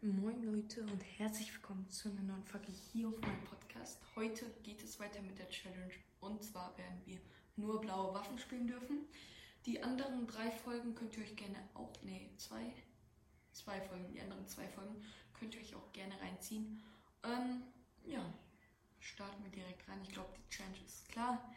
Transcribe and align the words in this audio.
Moin 0.00 0.40
Leute 0.44 0.82
und 0.82 1.02
herzlich 1.18 1.52
willkommen 1.52 1.90
zu 1.90 2.08
einer 2.08 2.22
neuen 2.22 2.44
Folge 2.44 2.70
hier 2.70 3.08
auf 3.08 3.20
meinem 3.20 3.42
Podcast. 3.42 3.98
Heute 4.14 4.44
geht 4.62 4.80
es 4.84 5.00
weiter 5.00 5.20
mit 5.22 5.36
der 5.40 5.48
Challenge 5.48 5.92
und 6.20 6.40
zwar 6.40 6.78
werden 6.78 7.00
wir 7.04 7.18
nur 7.56 7.80
blaue 7.80 8.14
Waffen 8.14 8.38
spielen 8.38 8.68
dürfen. 8.68 9.08
Die 9.66 9.82
anderen 9.82 10.28
drei 10.28 10.52
Folgen 10.52 10.94
könnt 10.94 11.16
ihr 11.16 11.24
euch 11.24 11.34
gerne 11.34 11.58
auch, 11.74 11.92
nee, 12.04 12.30
zwei, 12.36 12.72
zwei 13.52 13.80
Folgen, 13.80 14.06
die 14.12 14.20
anderen 14.20 14.46
zwei 14.46 14.68
Folgen 14.68 15.04
könnt 15.32 15.56
ihr 15.56 15.62
euch 15.62 15.74
auch 15.74 15.92
gerne 15.92 16.14
reinziehen. 16.20 16.80
Ähm, 17.24 17.64
ja, 18.04 18.24
starten 19.00 19.42
wir 19.42 19.50
direkt 19.50 19.88
rein. 19.88 19.98
Ich 20.04 20.10
glaube, 20.10 20.30
die 20.38 20.48
Challenge 20.48 20.78
ist 20.86 21.08
klar. 21.08 21.52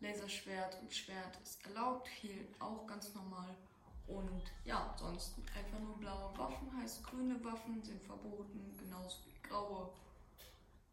Laserschwert 0.00 0.78
und 0.82 0.92
Schwert 0.92 1.40
ist 1.42 1.64
erlaubt, 1.64 2.10
Heal 2.20 2.46
auch 2.58 2.86
ganz 2.86 3.14
normal. 3.14 3.56
Und 4.06 4.42
ja, 4.64 4.94
sonst 4.98 5.38
einfach 5.56 5.78
nur 5.78 5.96
blaue 5.96 6.36
Waffen, 6.36 6.69
grüne 7.02 7.42
Waffen 7.44 7.82
sind 7.82 8.02
verboten, 8.02 8.76
genauso 8.78 9.18
wie 9.26 9.48
graue. 9.48 9.90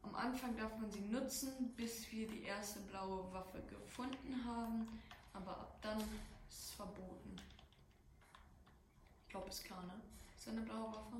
Am 0.04 0.16
Anfang 0.16 0.56
darf 0.56 0.78
man 0.78 0.92
sie 0.92 1.02
nutzen, 1.02 1.74
bis 1.76 2.12
wir 2.12 2.28
die 2.28 2.44
erste 2.44 2.80
blaue 2.82 3.32
Waffe 3.34 3.62
gefunden 3.64 4.46
haben, 4.46 5.02
aber 5.34 5.52
ab 5.52 5.78
dann 5.82 6.00
ist 6.00 6.60
es 6.64 6.72
verboten. 6.72 7.36
Ich 9.24 9.30
glaube, 9.30 9.50
ist 9.50 9.66
klar, 9.66 9.84
ne? 9.84 10.00
Ist 10.38 10.48
eine 10.48 10.62
blaue 10.62 10.94
Waffe? 10.94 11.18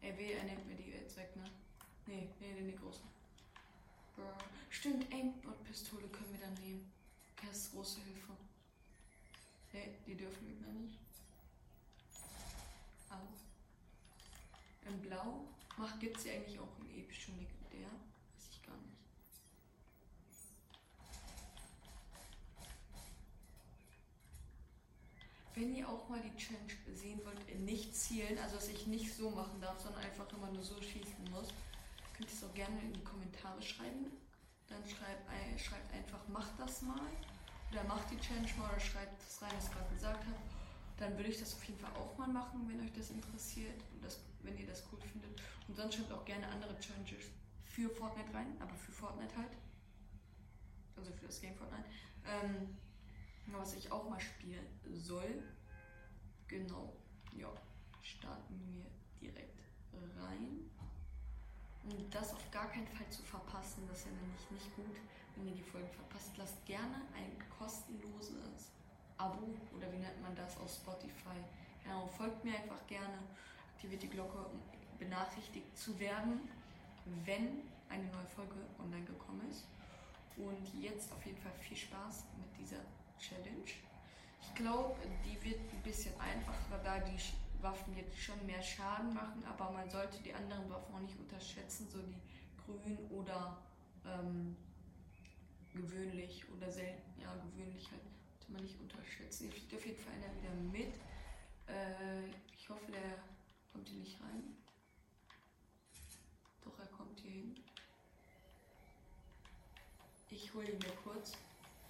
Ey, 0.00 0.16
weh, 0.16 0.32
er 0.32 0.44
nimmt 0.44 0.66
mir 0.68 0.76
die 0.76 0.90
jetzt 0.90 1.16
weg, 1.16 1.34
ne? 1.34 1.44
Nee, 2.06 2.28
nee, 2.40 2.52
nee, 2.52 2.70
die 2.70 2.76
große. 2.76 3.00
Stimmt, 4.70 5.12
Aimbot-Pistole 5.12 6.08
können 6.08 6.32
wir 6.32 6.40
dann 6.40 6.54
nehmen. 6.54 6.92
Das 7.44 7.56
ist 7.56 7.72
große 7.72 8.00
Hilfe. 8.00 8.32
Nee, 9.72 9.94
die 10.06 10.16
dürfen 10.16 10.46
wir 10.46 10.72
nicht. 10.72 10.98
Au. 13.10 13.16
Blau 15.08 15.44
gibt 16.00 16.18
es 16.18 16.24
ja 16.24 16.34
eigentlich 16.34 16.58
auch 16.58 16.78
einen 16.78 16.90
epischen 16.90 17.38
legendär. 17.38 17.88
Weiß 18.34 18.48
ich 18.50 18.62
gar 18.62 18.76
nicht. 18.76 18.98
Wenn 25.54 25.74
ihr 25.74 25.88
auch 25.88 26.08
mal 26.08 26.20
die 26.20 26.36
Challenge 26.36 26.72
sehen 26.94 27.20
wollt, 27.24 27.60
nicht 27.60 27.96
zielen, 27.96 28.38
also 28.38 28.56
dass 28.56 28.68
ich 28.68 28.86
nicht 28.86 29.14
so 29.14 29.30
machen 29.30 29.60
darf, 29.60 29.80
sondern 29.80 30.02
einfach 30.02 30.30
immer 30.32 30.50
nur 30.52 30.62
so 30.62 30.80
schießen 30.80 31.24
muss, 31.30 31.48
könnt 32.14 32.28
ihr 32.30 32.36
es 32.36 32.44
auch 32.44 32.54
gerne 32.54 32.80
in 32.82 32.92
die 32.92 33.02
Kommentare 33.02 33.60
schreiben. 33.62 34.12
Dann 34.68 34.82
schreibt, 34.86 35.26
schreibt 35.60 35.92
einfach, 35.94 36.28
macht 36.28 36.52
das 36.58 36.82
mal. 36.82 37.00
Oder 37.72 37.84
macht 37.84 38.10
die 38.10 38.18
Challenge 38.18 38.48
mal 38.58 38.70
oder 38.70 38.80
schreibt 38.80 39.22
das 39.22 39.42
rein, 39.42 39.52
was 39.56 39.66
ich 39.66 39.72
gerade 39.72 39.94
gesagt 39.94 40.24
habe. 40.24 40.38
Dann 40.98 41.16
würde 41.16 41.30
ich 41.30 41.38
das 41.38 41.54
auf 41.54 41.64
jeden 41.64 41.78
Fall 41.78 41.92
auch 41.92 42.16
mal 42.18 42.28
machen, 42.28 42.68
wenn 42.68 42.80
euch 42.80 42.92
das 42.92 43.10
interessiert 43.10 43.80
und 43.92 44.04
das, 44.04 44.20
sonst 45.78 45.94
schreibt 45.94 46.12
auch 46.12 46.24
gerne 46.24 46.46
andere 46.48 46.76
Challenges 46.80 47.30
für 47.62 47.88
Fortnite 47.88 48.34
rein, 48.34 48.56
aber 48.60 48.74
für 48.74 48.90
Fortnite 48.90 49.36
halt. 49.36 49.52
Also 50.96 51.12
für 51.12 51.26
das 51.26 51.40
Game 51.40 51.54
Fortnite. 51.54 51.84
Ähm, 52.26 52.76
was 53.46 53.74
ich 53.74 53.90
auch 53.92 54.10
mal 54.10 54.18
spielen 54.18 54.66
soll. 54.92 55.44
Genau. 56.48 56.96
Ja. 57.32 57.52
Starten 58.02 58.60
wir 58.66 58.86
direkt 59.20 59.60
rein. 60.20 60.68
Und 61.84 62.14
das 62.14 62.34
auf 62.34 62.50
gar 62.50 62.68
keinen 62.70 62.88
Fall 62.88 63.08
zu 63.08 63.22
verpassen, 63.22 63.86
das 63.88 64.00
ist 64.00 64.06
ja 64.06 64.12
nämlich 64.12 64.50
nicht 64.50 64.76
gut, 64.76 64.96
wenn 65.36 65.46
ihr 65.46 65.54
die 65.54 65.62
Folgen 65.62 65.88
verpasst. 65.90 66.36
Lasst 66.36 66.66
gerne 66.66 66.96
ein 67.14 67.38
kostenloses 67.56 68.72
Abo 69.16 69.54
oder 69.74 69.90
wie 69.92 69.98
nennt 69.98 70.20
man 70.20 70.34
das 70.34 70.58
auf 70.58 70.70
Spotify. 70.70 71.38
Genau, 71.84 72.06
folgt 72.08 72.44
mir 72.44 72.58
einfach 72.58 72.84
gerne, 72.86 73.18
aktiviert 73.74 74.02
die 74.02 74.10
Glocke, 74.10 74.38
um 74.38 74.60
benachrichtigt 74.98 75.76
zu 75.76 75.98
werden, 75.98 76.40
wenn 77.24 77.62
eine 77.88 78.04
neue 78.04 78.26
Folge 78.26 78.54
online 78.78 79.04
gekommen 79.04 79.48
ist. 79.50 79.66
Und 80.36 80.82
jetzt 80.82 81.12
auf 81.12 81.24
jeden 81.26 81.38
Fall 81.38 81.52
viel 81.52 81.76
Spaß 81.76 82.24
mit 82.38 82.58
dieser 82.58 82.80
Challenge. 83.18 83.72
Ich 84.40 84.54
glaube, 84.54 84.96
die 85.24 85.42
wird 85.44 85.60
ein 85.72 85.82
bisschen 85.82 86.18
einfacher, 86.20 86.78
da 86.84 86.98
die 87.00 87.18
Waffen 87.60 87.96
jetzt 87.96 88.16
schon 88.16 88.44
mehr 88.46 88.62
Schaden 88.62 89.12
machen, 89.14 89.42
aber 89.44 89.70
man 89.72 89.90
sollte 89.90 90.22
die 90.22 90.32
anderen 90.32 90.70
Waffen 90.70 90.94
auch 90.94 91.00
nicht 91.00 91.18
unterschätzen, 91.18 91.88
so 91.88 91.98
die 92.00 92.20
grün 92.64 92.98
oder 93.10 93.58
ähm, 94.06 94.56
gewöhnlich 95.72 96.44
oder 96.50 96.70
selten, 96.70 97.20
ja, 97.20 97.34
gewöhnlich 97.34 97.90
halt, 97.90 98.02
sollte 98.38 98.52
man 98.52 98.62
nicht 98.62 98.80
unterschätzen. 98.80 99.44
Hier 99.44 99.52
fliegt 99.52 99.74
auf 99.74 99.86
jeden 99.86 99.98
Fall 99.98 100.12
einer 100.14 100.34
wieder 100.36 100.54
mit. 100.54 100.94
Äh, 101.66 102.28
ich 102.56 102.68
hoffe, 102.68 102.90
der 102.92 103.18
kommt 103.72 103.88
hier 103.88 104.00
nicht 104.00 104.20
rein. 104.22 104.56
Doch, 106.64 106.78
er 106.78 106.86
kommt 106.86 107.18
hier 107.20 107.30
hin. 107.30 107.56
Ich 110.48 110.54
hole 110.54 110.66
ihn 110.66 110.78
mir 110.78 110.96
kurz. 111.04 111.32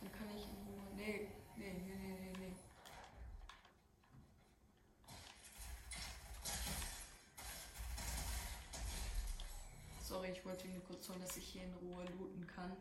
Dann 0.00 0.10
kann 0.10 0.26
ich 0.36 0.42
ihn 0.42 0.64
nur. 0.66 0.82
Nee, 0.96 1.28
nee, 1.56 1.74
nee, 1.74 1.94
nee, 1.94 2.19
nee, 2.19 2.32
nee. 2.41 2.56
Sorry, 10.02 10.32
ich 10.32 10.44
wollte 10.44 10.66
nur 10.66 10.82
kurz 10.82 11.08
holen, 11.08 11.20
dass 11.20 11.36
ich 11.36 11.44
hier 11.44 11.62
in 11.62 11.74
Ruhe 11.74 12.04
looten 12.19 12.44
kann 12.48 12.76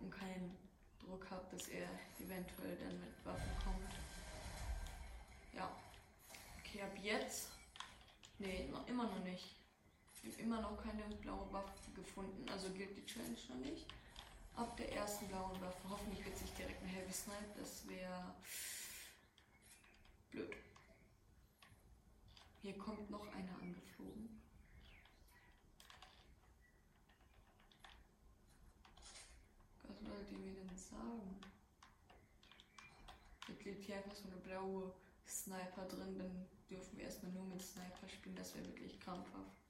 und 0.00 0.10
keinen 0.10 0.58
Druck 0.98 1.30
habe, 1.30 1.46
dass 1.52 1.68
er 1.68 1.86
eventuell 2.18 2.76
dann 2.78 2.98
mit 2.98 3.24
Waffen 3.24 3.52
kommt. 3.62 3.94
Ja. 5.52 5.70
Okay, 6.58 6.82
ab 6.82 6.98
jetzt. 7.00 7.50
Nee, 8.40 8.66
noch, 8.72 8.88
immer 8.88 9.04
noch 9.04 9.22
nicht. 9.22 9.54
Ich 10.24 10.32
habe 10.32 10.42
immer 10.42 10.60
noch 10.62 10.82
keine 10.82 11.04
blaue 11.18 11.52
Waffe 11.52 11.92
gefunden, 11.94 12.48
also 12.48 12.70
gilt 12.70 12.96
die 12.96 13.06
Challenge 13.06 13.38
noch 13.48 13.70
nicht. 13.70 13.86
Ab 14.56 14.76
der 14.76 14.92
ersten 14.92 15.28
blauen 15.28 15.60
Waffe. 15.60 15.88
Hoffentlich 15.88 16.24
wird 16.24 16.36
sich 16.36 16.52
direkt 16.54 16.82
ein 16.82 16.88
Heavy 16.88 17.12
Snipe, 17.12 17.58
das 17.58 17.88
wäre 17.88 18.34
blöd. 20.30 20.56
Hier 22.62 22.78
kommt 22.78 23.10
noch 23.10 23.26
einer 23.34 23.58
angeflogen. 23.60 24.42
soll 30.12 30.24
die 30.30 30.36
mir 30.36 30.54
denn 30.54 30.76
sagen? 30.76 31.40
Jetzt 33.48 33.64
liegt 33.64 33.84
hier 33.84 33.96
einfach 33.96 34.14
so 34.14 34.24
eine 34.28 34.36
blaue 34.36 34.92
Sniper 35.26 35.84
drin, 35.86 36.18
dann 36.18 36.46
dürfen 36.70 36.96
wir 36.96 37.04
erstmal 37.04 37.32
nur 37.32 37.44
mit 37.44 37.62
Sniper 37.62 38.08
spielen, 38.08 38.36
das 38.36 38.54
wäre 38.54 38.66
wirklich 38.66 38.98
krampfhaft. 39.00 39.61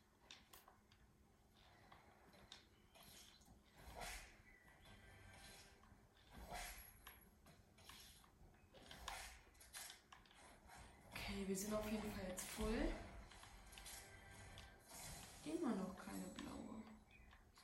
Okay, 11.42 11.48
wir 11.48 11.56
sind 11.56 11.74
auf 11.74 11.90
jeden 11.90 12.12
Fall 12.12 12.24
jetzt 12.28 12.44
voll. 12.50 12.88
Immer 15.44 15.74
noch 15.74 15.96
keine 15.96 16.28
blaue. 16.36 16.84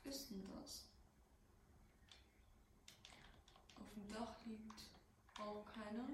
Was 0.03 0.17
ist 0.17 0.31
denn 0.31 0.45
das? 0.59 0.87
Auf 3.77 3.87
dem 3.95 4.13
Dach 4.13 4.35
liegt 4.47 4.83
auch 5.39 5.65
keine. 5.73 6.09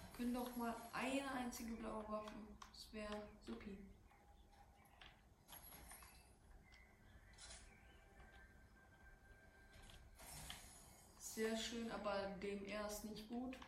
Wir 0.00 0.16
können 0.16 0.32
doch 0.32 0.56
mal 0.56 0.74
eine 0.94 1.30
einzige 1.32 1.74
blaue 1.74 2.08
Waffe. 2.08 2.32
Das 2.72 2.94
wäre 2.94 3.28
supi. 3.46 3.76
Sehr 11.18 11.54
schön, 11.58 11.90
aber 11.90 12.22
dem 12.42 12.64
er 12.64 12.86
ist 12.86 13.04
nicht 13.04 13.28
gut. 13.28 13.58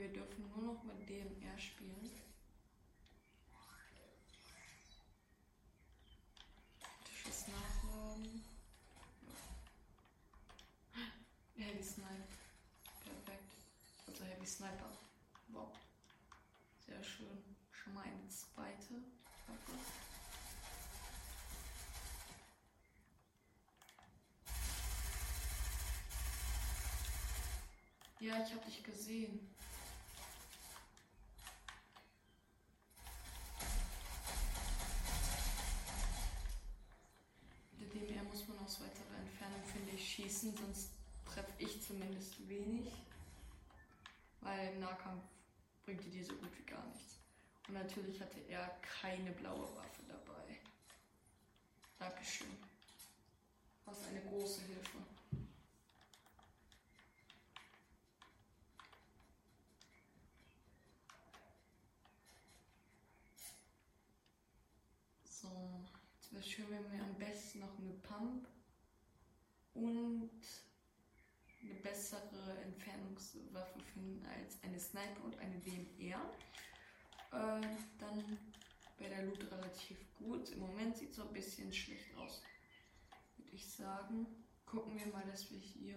Wir 0.00 0.08
dürfen 0.08 0.48
nur 0.48 0.72
noch 0.72 0.82
mit 0.84 1.06
DMR 1.06 1.58
spielen. 1.58 2.10
nachladen. 7.48 8.44
Heavy 11.56 11.82
Snipe. 11.82 12.28
Perfekt. 13.04 13.52
Also 14.06 14.24
Heavy 14.24 14.46
Sniper. 14.46 14.90
Wow. 15.48 15.76
Sehr 16.86 17.02
schön. 17.02 17.44
Schon 17.70 17.94
mal 17.94 18.04
eine 18.04 18.28
zweite. 18.28 19.02
Ja, 28.20 28.42
ich 28.44 28.52
habe 28.52 28.64
dich 28.66 28.82
gesehen. 28.82 29.50
aus 38.70 38.80
weiterer 38.82 39.18
Entfernung, 39.18 39.64
finde 39.64 39.90
ich, 39.96 40.14
schießen, 40.14 40.54
sonst 40.56 40.90
trefft 41.26 41.54
ich 41.58 41.82
zumindest 41.82 42.48
wenig. 42.48 42.92
Weil 44.42 44.69
Nahkampf 44.80 45.22
bringt 45.84 46.04
dir 46.12 46.24
so 46.24 46.34
gut 46.34 46.56
wie 46.58 46.64
gar 46.64 46.84
nichts. 46.86 47.18
Und 47.68 47.74
natürlich 47.74 48.20
hatte 48.20 48.40
er 48.48 48.66
keine 48.82 49.30
blaue 49.32 49.74
Waffe 49.76 50.02
dabei. 50.08 50.58
Dankeschön. 51.98 52.56
Was 53.84 54.04
eine 54.06 54.20
große 54.22 54.62
Hilfe. 54.62 54.98
So, 65.24 65.84
jetzt 66.16 66.32
wäre 66.32 66.42
schön, 66.42 66.70
wenn 66.70 66.92
wir 66.92 67.02
am 67.02 67.14
besten 67.14 67.60
noch 67.60 67.78
eine 67.78 67.92
Pump 68.02 68.48
und 69.74 70.30
eine 71.70 71.80
bessere 71.80 72.58
Entfernungswaffe 72.62 73.80
finden 73.94 74.24
als 74.26 74.62
eine 74.62 74.78
Sniper 74.78 75.24
und 75.24 75.38
eine 75.38 75.58
DMR. 75.58 76.20
Äh, 77.32 77.66
dann 77.98 78.38
wäre 78.98 79.14
der 79.14 79.24
Loot 79.24 79.50
relativ 79.50 79.98
gut. 80.16 80.50
Im 80.50 80.60
Moment 80.60 80.96
sieht 80.96 81.10
es 81.10 81.16
so 81.16 81.22
ein 81.22 81.32
bisschen 81.32 81.72
schlecht 81.72 82.14
aus, 82.16 82.42
würde 83.36 83.52
ich 83.52 83.70
sagen. 83.70 84.26
Gucken 84.66 84.98
wir 84.98 85.06
mal, 85.06 85.24
dass 85.26 85.50
wir 85.50 85.58
hier 85.58 85.96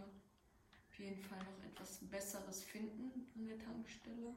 auf 0.90 1.00
jeden 1.00 1.22
Fall 1.24 1.40
noch 1.40 1.64
etwas 1.64 2.00
Besseres 2.10 2.64
finden 2.64 3.32
an 3.36 3.46
der 3.46 3.60
Tankstelle. 3.60 4.36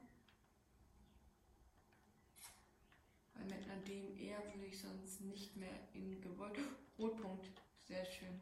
Weil 3.33 3.45
mit 3.45 3.69
einer 3.69 3.81
DMR 3.83 4.43
würde 4.53 4.65
ich 4.65 4.79
sonst 4.79 5.21
nicht 5.21 5.55
mehr 5.55 5.87
in 5.93 6.19
gewollt. 6.21 6.57
Rotpunkt, 6.97 7.61
sehr 7.85 8.05
schön. 8.05 8.41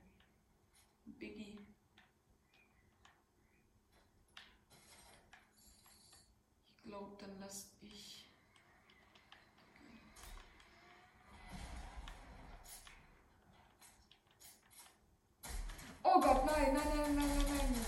Biggie. 1.06 1.57
Glaube, 6.95 7.18
dann 7.19 7.39
lasse 7.42 7.65
ich. 7.81 8.25
Oh 16.03 16.21
Gott, 16.21 16.45
nein, 16.45 16.74
nein, 16.74 16.88
nein, 16.95 17.15
nein, 17.15 17.27
nein, 17.27 17.45
nein. 17.50 17.86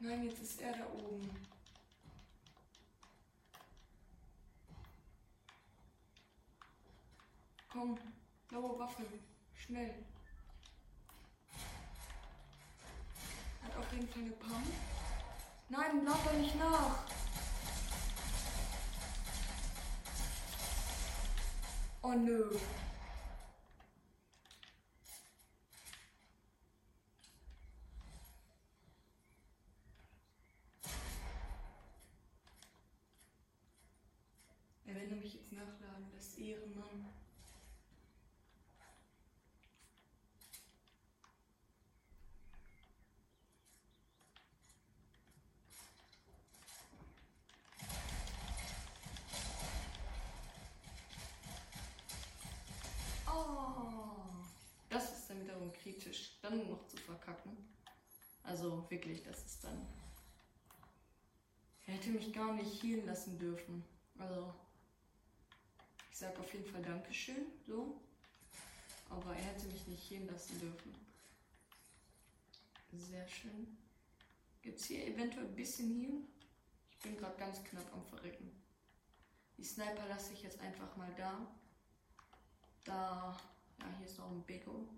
Nein, 0.00 0.24
jetzt 0.24 0.42
ist 0.42 0.60
er 0.60 0.76
da 0.76 0.86
oben. 0.92 1.30
Komm, 7.72 7.98
blaue 8.48 8.78
Waffe. 8.78 9.06
Schnell. 9.54 10.04
Hat 13.62 13.76
auf 13.76 13.91
jeden 14.02 14.34
Fall. 14.40 14.62
Nein, 15.68 16.04
lauf 16.04 16.24
doch 16.24 16.32
nicht 16.38 16.56
nach. 16.58 16.98
Oh 22.02 22.12
nö. 22.12 22.58
Er 34.84 34.94
will 34.96 35.06
nämlich 35.06 35.34
jetzt 35.34 35.52
nachladen, 35.52 36.10
das 36.14 36.36
Ehrenmann. 36.36 37.06
Oh, 53.34 54.16
das 54.90 55.04
ist 55.04 55.30
dann 55.30 55.40
wiederum 55.40 55.72
kritisch, 55.92 56.38
dann 56.40 56.68
noch 56.68 56.86
zu 56.86 56.96
verkacken. 56.96 57.56
Also 58.42 58.88
wirklich, 58.90 59.22
das 59.22 59.44
ist 59.44 59.64
dann. 59.64 59.86
Er 61.86 61.94
hätte 61.94 62.10
mich 62.10 62.32
gar 62.32 62.52
nicht 62.54 62.82
healen 62.82 63.06
lassen 63.06 63.38
dürfen. 63.38 63.84
Also, 64.18 64.54
ich 66.10 66.18
sage 66.18 66.38
auf 66.38 66.52
jeden 66.52 66.66
Fall 66.66 66.82
Dankeschön, 66.82 67.46
so. 67.66 68.00
Aber 69.10 69.34
er 69.34 69.42
hätte 69.42 69.66
mich 69.66 69.86
nicht 69.86 70.10
healen 70.10 70.28
lassen 70.28 70.58
dürfen. 70.60 70.94
Sehr 72.92 73.26
schön. 73.28 73.76
Gibt 74.62 74.78
es 74.78 74.86
hier 74.86 75.06
eventuell 75.06 75.46
ein 75.46 75.54
bisschen 75.54 75.98
Heal? 75.98 76.20
Ich 76.90 76.98
bin 76.98 77.16
gerade 77.16 77.36
ganz 77.36 77.62
knapp 77.64 77.92
am 77.92 78.04
Verrecken. 78.06 78.50
Die 79.56 79.64
Sniper 79.64 80.06
lasse 80.08 80.32
ich 80.34 80.42
jetzt 80.42 80.60
einfach 80.60 80.96
mal 80.96 81.12
da. 81.16 81.46
Da, 82.84 83.36
ja, 83.80 83.86
hier 83.98 84.06
ist 84.06 84.18
noch 84.18 84.30
ein 84.30 84.42
Bego. 84.44 84.88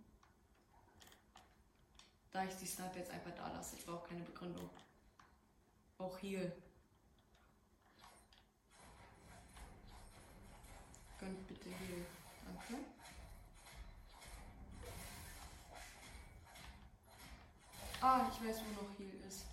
Da 2.35 2.45
ich 2.45 2.57
die 2.57 2.67
Sniper 2.67 2.99
jetzt 2.99 3.13
einfach 3.13 3.31
da 3.37 3.49
lasse, 3.53 3.77
ich 3.77 3.87
brauche 3.87 4.09
keine 4.09 4.23
Begründung. 4.23 4.69
Auch 5.99 6.19
hier. 6.19 6.51
Gönnt 11.21 11.47
bitte 11.47 11.69
hier. 11.69 12.05
Danke. 12.45 12.85
Ah, 18.01 18.29
ich 18.29 18.45
weiß, 18.45 18.63
wo 18.65 18.83
noch 18.83 18.99
Heal 18.99 19.15
ist. 19.29 19.45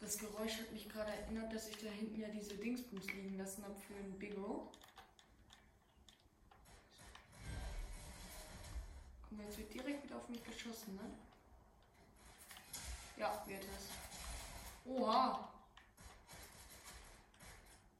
Das 0.00 0.16
Geräusch 0.16 0.58
hat 0.58 0.72
mich 0.72 0.88
gerade 0.88 1.12
erinnert, 1.12 1.52
dass 1.52 1.68
ich 1.68 1.76
da 1.76 1.90
hinten 1.90 2.18
ja 2.18 2.28
diese 2.28 2.56
Dingsbums 2.56 3.12
liegen 3.12 3.36
lassen 3.36 3.62
habe 3.62 3.78
für 3.78 3.94
ein 3.94 4.18
Bigo. 4.18 4.72
Guck 4.72 4.87
mal, 9.36 9.44
jetzt 9.44 9.58
wird 9.58 9.74
direkt 9.74 10.04
wieder 10.04 10.16
auf 10.16 10.28
mich 10.28 10.42
geschossen, 10.44 10.94
ne? 10.96 11.10
Ja, 13.16 13.42
wird 13.46 13.64
es. 13.64 13.88
Oha! 14.84 15.48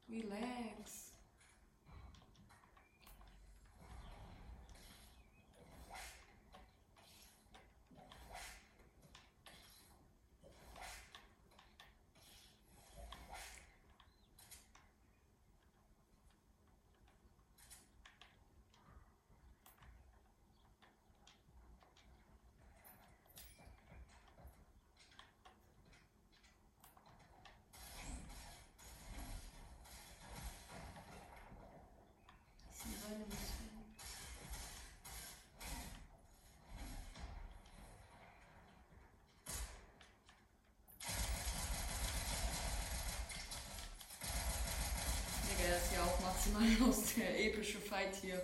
Relax. 0.09 1.09
Sie 32.81 32.95
rein 33.05 33.19
müssen. 33.27 33.69
Digga, 45.43 45.69
das 45.73 45.83
ist 45.83 45.93
ja 45.93 46.03
auch 46.03 46.19
maximal 46.21 46.89
aus 46.89 47.08
der 47.19 47.45
epische 47.45 47.79
Fight 47.79 48.15
hier. 48.15 48.41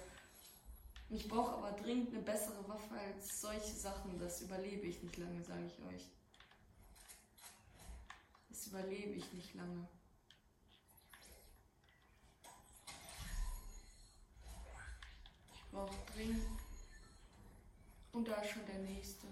Ich 1.10 1.28
brauche 1.28 1.54
aber 1.56 1.72
dringend 1.72 2.10
eine 2.10 2.24
bessere 2.24 2.68
Waffe 2.68 2.96
als 2.96 3.40
solche 3.42 3.74
Sachen. 3.74 4.20
Das 4.20 4.42
überlebe 4.42 4.88
ich 4.88 5.02
nicht 5.02 5.18
lange, 5.18 5.44
sage 5.44 5.66
ich 5.66 5.86
euch. 5.86 6.04
Das 8.50 8.68
überlebe 8.68 9.14
ich 9.14 9.32
nicht 9.34 9.54
lange. 9.56 9.88
Ich 15.54 15.72
brauche 15.72 15.96
dringend. 16.14 16.46
Und 18.12 18.28
da 18.28 18.42
ist 18.42 18.52
schon 18.52 18.66
der 18.66 18.80
nächste. 18.80 19.28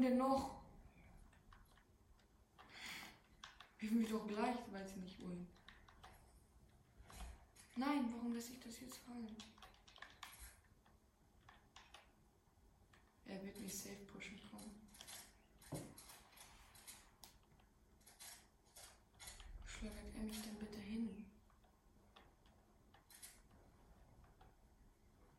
Wohin 0.00 0.12
denn 0.12 0.18
noch? 0.18 0.62
Riefen 3.82 3.98
mich 3.98 4.08
doch 4.08 4.26
gleich, 4.26 4.56
weil 4.70 4.88
sie 4.88 5.00
nicht 5.00 5.20
wohin. 5.20 5.46
Nein, 7.76 8.10
warum 8.14 8.32
lasse 8.32 8.52
ich 8.52 8.60
das 8.60 8.80
jetzt 8.80 8.96
fallen? 8.96 9.36
Er 13.26 13.44
wird 13.44 13.60
mich 13.60 13.76
safe 13.76 14.06
pushen 14.06 14.40
kommen. 14.50 14.88
Schlagert 19.66 20.14
er 20.16 20.22
mich 20.22 20.40
denn 20.40 20.58
bitte 20.58 20.80
hin? 20.80 21.26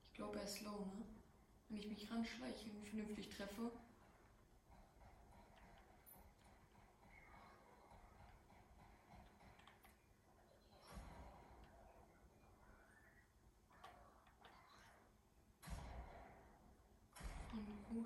Ich 0.05 0.13
glaube, 0.13 0.37
er 0.37 0.45
ist 0.45 0.61
low, 0.61 0.85
ne? 0.85 1.03
Wenn 1.67 1.79
ich 1.79 1.87
mich 1.87 2.11
ranschleiche 2.11 2.69
und 2.69 2.85
vernünftig 2.85 3.29
treffe, 3.29 3.71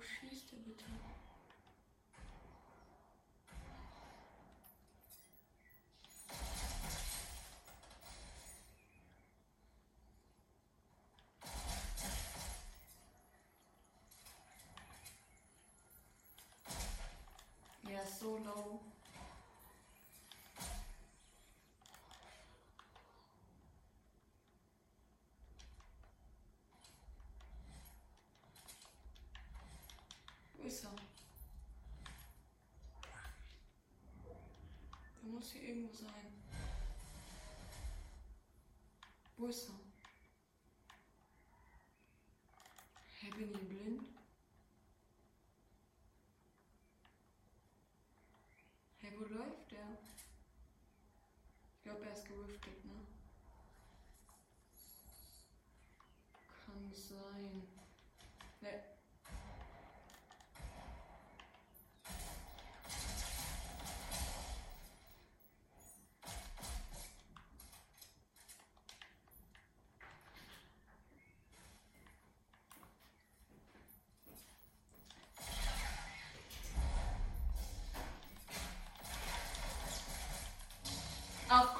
Schießt 0.00 0.52
er 0.52 0.58
bitte? 0.58 0.84
Ja, 17.88 18.04
so 18.04 18.38
low. 18.38 18.80
Ist 30.66 30.84
er? 30.84 30.96
Der 35.22 35.30
muss 35.30 35.52
hier 35.52 35.62
irgendwo 35.62 35.92
sein. 35.92 36.42
Wo 39.36 39.46
ist 39.46 39.68
er? 39.68 39.74
Hey, 43.20 43.30
bin 43.30 43.52
ich 43.52 43.68
blind? 43.68 44.08
Hey, 48.98 49.12
wo 49.16 49.24
läuft 49.24 49.70
der? 49.70 49.98
Ich 51.76 51.82
glaube, 51.84 52.06
er 52.06 52.12
ist 52.12 52.26
geriftet, 52.26 52.84
ne? 52.84 53.06
Kann 56.64 56.92
sein. 56.92 57.68
Ne. 58.60 58.95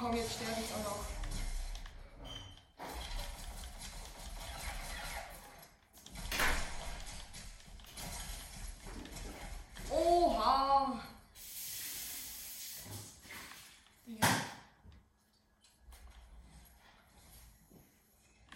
Komm, 0.07 0.15
jetzt 0.15 0.33
sterbe 0.33 0.61
ich 0.61 0.73
auch 0.73 0.83
noch. 0.83 1.05
Oha! 9.89 11.03
Ja. 14.05 14.27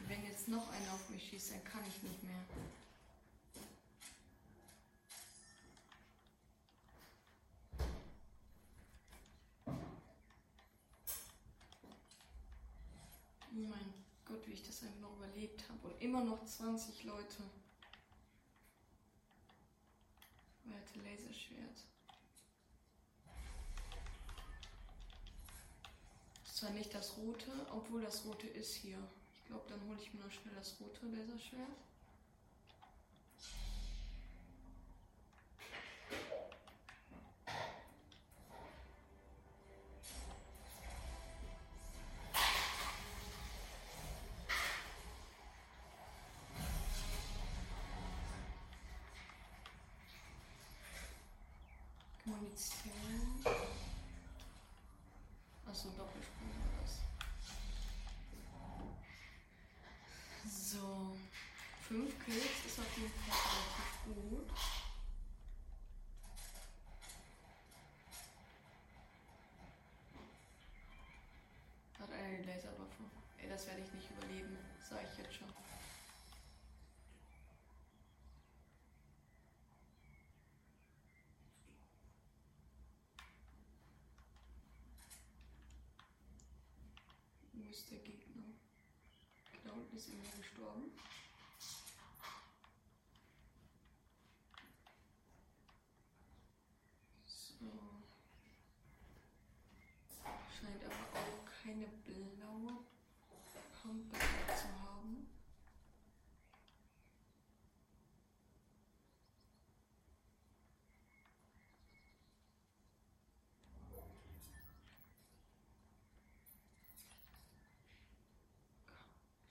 Wenn 0.08 0.26
jetzt 0.26 0.48
noch 0.48 0.70
einer 0.72 0.94
auf 0.94 1.10
mich 1.10 1.30
schießt, 1.30 1.52
dann 1.52 1.64
kann 1.64 1.82
ich 1.88 2.02
nicht 2.04 2.24
mehr. 2.24 2.81
Mein 13.52 13.94
Gott, 14.26 14.48
wie 14.48 14.54
ich 14.54 14.64
das 14.64 14.84
einfach 14.84 15.00
noch 15.02 15.16
überlebt 15.18 15.68
habe. 15.70 15.88
Und 15.88 16.02
immer 16.02 16.24
noch 16.24 16.44
20 16.46 17.04
Leute. 17.04 17.44
Werte 20.64 21.00
Laserschwert. 21.00 21.86
Das 26.44 26.56
zwar 26.56 26.70
nicht 26.72 26.94
das 26.94 27.18
rote, 27.18 27.52
obwohl 27.72 28.02
das 28.02 28.26
rote 28.26 28.48
ist 28.48 28.76
hier. 28.76 28.98
Ich 29.34 29.44
glaube, 29.46 29.66
dann 29.68 29.82
hole 29.88 30.00
ich 30.02 30.14
mir 30.14 30.22
noch 30.22 30.32
schnell 30.32 30.56
das 30.56 30.80
rote 30.80 31.06
Laserschwert. 31.08 31.91
Munition. 52.62 53.44
Achso, 55.68 55.90
Doppelsprung 55.98 56.50
war 56.60 56.70
das. 56.82 57.00
So. 60.46 61.18
Fünf 61.88 62.26
Kills 62.26 62.66
ist 62.66 62.80
auf 62.80 62.98
jeden 62.98 63.10
Fall 63.10 63.38
relativ 63.52 63.90
gut. 64.06 64.50
Hat 72.00 72.12
eine 72.12 72.44
Laserwaffe. 72.44 73.04
Ey, 73.40 73.50
das 73.50 73.66
werde 73.68 73.82
ich 73.82 73.92
nicht 73.94 74.10
überleben, 74.12 74.58
sage 74.88 75.08
ich 75.12 75.18
jetzt 75.18 75.36
schon. 75.36 75.48
Ist 87.72 87.90
der 87.90 88.00
Gegner? 88.00 88.44
Da 89.64 89.72
unten 89.72 89.96
ist 89.96 90.10
irgendwer 90.10 90.38
gestorben. 90.38 90.92
So. 97.26 97.66
Scheint 100.60 100.84
aber 100.84 101.20
auch 101.20 101.46
keine 101.64 101.88
blaue 102.06 102.84
Pumpe 103.82 104.18
zu 104.18 104.82
haben. 104.82 105.28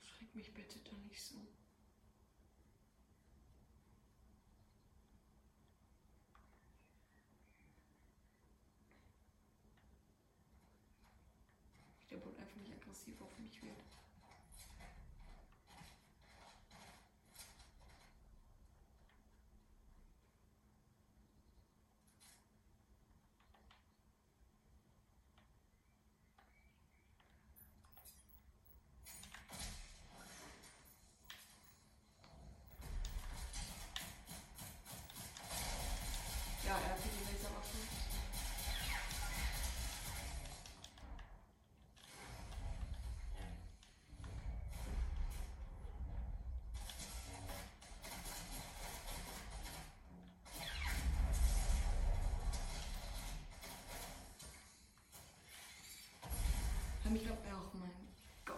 Schreck 0.01 0.30
mich 0.41 0.53
bitte 0.55 0.79
doch 0.79 0.97
nicht 1.07 1.21
so. 1.21 1.35
Der 12.09 12.25
wohl 12.25 12.35
einfach 12.37 12.55
nicht 12.57 12.73
aggressiv 12.73 13.21
auf 13.21 13.37
mich 13.37 13.61
wird. 13.61 13.77
Haben 57.11 57.17
ich 57.17 57.25
glaube, 57.25 57.41
oh 57.45 57.77
mein 57.77 58.07
Gott. 58.45 58.55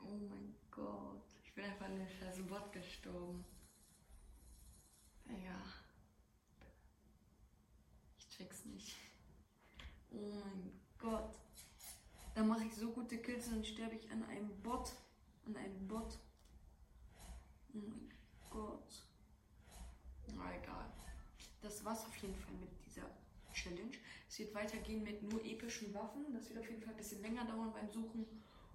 Oh 0.00 0.16
mein 0.30 0.54
Gott. 0.70 1.22
Ich 1.44 1.52
bin 1.52 1.64
einfach 1.64 1.88
in 1.88 1.98
den 1.98 2.08
scheiß 2.08 2.38
Bot 2.46 2.72
gestorben. 2.72 3.44
Ja. 5.28 5.60
Ich 8.18 8.28
check's 8.30 8.64
nicht. 8.64 8.96
Oh 10.10 10.40
mein 10.44 10.80
Gott. 10.98 11.34
Da 12.34 12.42
mache 12.42 12.64
ich 12.64 12.74
so 12.74 12.90
gute 12.92 13.18
Kills 13.18 13.48
und 13.48 13.66
sterbe 13.66 13.96
ich 13.96 14.10
an 14.10 14.24
einem 14.24 14.62
Bot. 14.62 14.92
An 15.44 15.56
einem 15.56 15.86
Bot. 15.86 16.18
Oh 17.74 17.78
mein 17.78 18.10
Gott. 18.48 18.88
Na 20.34 20.54
egal. 20.56 20.90
Das 21.60 21.84
war's 21.84 22.06
auf 22.06 22.16
jeden 22.18 22.36
Fall 22.36 22.45
Challenge. 23.66 23.96
Es 24.28 24.38
wird 24.38 24.54
weitergehen 24.54 25.02
mit 25.02 25.22
nur 25.22 25.44
epischen 25.44 25.92
Waffen. 25.94 26.32
Das 26.32 26.48
wird 26.48 26.60
auf 26.60 26.68
jeden 26.68 26.82
Fall 26.82 26.94
ein 26.94 26.96
bisschen 26.96 27.22
länger 27.22 27.44
dauern 27.44 27.72
beim 27.72 27.90
Suchen. 27.90 28.26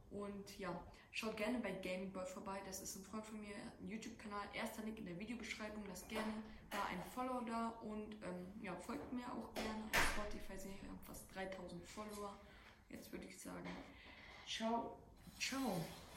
Und 0.09 0.59
ja, 0.59 0.77
schaut 1.11 1.37
gerne 1.37 1.59
bei 1.59 1.71
Gamingboy 1.71 2.25
vorbei. 2.25 2.59
Das 2.65 2.81
ist 2.81 2.95
ein 2.97 3.03
Freund 3.03 3.25
von 3.25 3.39
mir, 3.39 3.55
ein 3.55 3.87
YouTube-Kanal. 3.87 4.47
Erster 4.53 4.83
Link 4.83 4.99
in 4.99 5.05
der 5.05 5.19
Videobeschreibung. 5.19 5.83
Lasst 5.87 6.09
gerne 6.09 6.33
da 6.69 6.83
ein 6.85 7.01
Follow 7.13 7.41
da 7.41 7.69
und 7.81 8.13
ähm, 8.23 8.61
ja, 8.61 8.75
folgt 8.75 9.11
mir 9.13 9.25
auch 9.25 9.53
gerne 9.53 9.83
auf 9.93 10.11
Spotify. 10.13 10.57
Sehe 10.57 10.71
ich 10.73 10.81
fast 11.05 11.33
3000 11.35 11.85
Follower. 11.85 12.37
Jetzt 12.89 13.11
würde 13.11 13.25
ich 13.25 13.39
sagen, 13.39 13.69
ciao, 14.45 14.97
ciao. 15.39 15.81